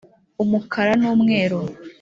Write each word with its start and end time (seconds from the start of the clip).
umukara 0.43 0.93
n'umweru 1.01 1.59